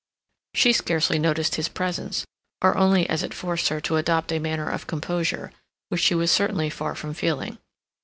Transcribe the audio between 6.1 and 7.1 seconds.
was certainly far